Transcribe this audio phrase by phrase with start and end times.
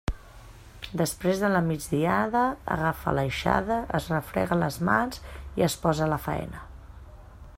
[1.01, 2.41] Després de la migdiada,
[2.77, 5.23] agafa l'aixada, es refrega les mans
[5.61, 6.69] i es posa a la faena.